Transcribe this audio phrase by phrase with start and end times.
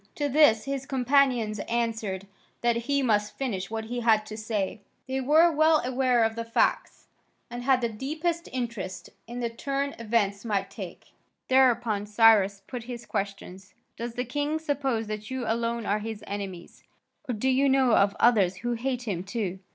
[0.15, 2.25] To this his companions answered
[2.61, 6.43] that he must finish what he had to say; they were well aware of the
[6.43, 7.05] facts,
[7.51, 11.11] and had the deepest interest in the turn events might take.
[11.49, 16.83] Thereupon Cyrus put his questions: "Does the king suppose that you alone are his enemies,
[17.29, 19.59] or do you know of others who hate him too?"